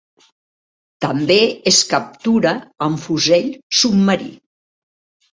També 1.03 1.35
es 1.71 1.81
captura 1.91 2.53
amb 2.85 3.01
fusell 3.01 3.45
submarí. 3.81 4.31